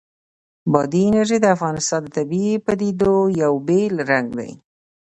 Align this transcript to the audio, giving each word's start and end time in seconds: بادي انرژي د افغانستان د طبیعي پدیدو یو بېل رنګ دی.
بادي 0.71 1.01
انرژي 1.09 1.37
د 1.41 1.45
افغانستان 1.55 2.01
د 2.05 2.13
طبیعي 2.17 2.55
پدیدو 2.65 3.15
یو 3.41 3.53
بېل 3.67 3.95
رنګ 4.11 4.27
دی. 4.39 4.51